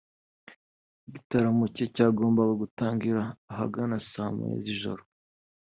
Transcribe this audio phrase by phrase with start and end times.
[1.07, 5.03] Igitaramo cye cyagombaga gutangira ahagana saa moya z’ijoro